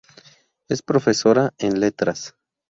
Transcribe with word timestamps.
Es 0.67 0.81
profesora 0.81 1.53
en 1.59 1.79
Letras. 1.79 2.33